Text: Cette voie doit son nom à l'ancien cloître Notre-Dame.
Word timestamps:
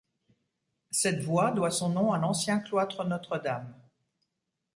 Cette 0.89 1.21
voie 1.21 1.51
doit 1.51 1.69
son 1.69 1.89
nom 1.89 2.11
à 2.11 2.17
l'ancien 2.17 2.57
cloître 2.57 3.03
Notre-Dame. 3.05 3.71